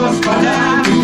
espalhado 0.00 1.01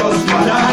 amigos 0.00 0.22
para 0.24 0.69